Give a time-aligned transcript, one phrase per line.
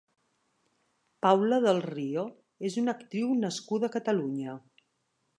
[1.25, 2.23] Paula del Rio
[2.69, 4.57] és una actriu nascuda a Catalunya.